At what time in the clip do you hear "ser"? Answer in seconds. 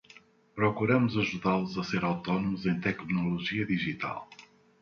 1.83-2.03